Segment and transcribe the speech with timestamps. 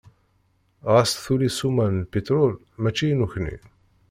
[0.91, 3.55] Ɣas tuli ssuma n lpitrul, mačči i nekni.